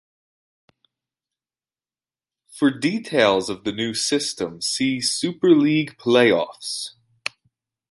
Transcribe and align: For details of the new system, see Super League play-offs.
For 2.49 2.71
details 2.71 3.51
of 3.51 3.65
the 3.65 3.71
new 3.71 3.93
system, 3.93 4.59
see 4.59 4.99
Super 4.99 5.51
League 5.51 5.95
play-offs. 5.99 6.95